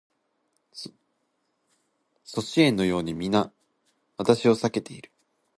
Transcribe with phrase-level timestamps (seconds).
[0.71, 0.91] 阻
[2.41, 3.51] 止円のように皆
[4.17, 5.11] 私を避けている